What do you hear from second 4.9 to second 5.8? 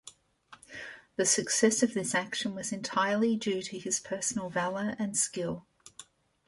and skill.